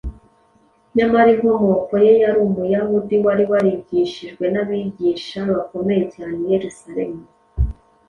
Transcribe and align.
nyamara 0.95 1.29
inkomoko 1.35 1.93
ye 2.05 2.13
yari 2.21 2.39
Umuyahudi 2.47 3.15
wari 3.25 3.43
warigishirijwe 3.51 4.45
n’abigisha 4.53 5.39
bakomeye 5.51 6.03
cyane 6.13 6.35
i 6.45 6.49
Yerusalemu. 6.53 7.23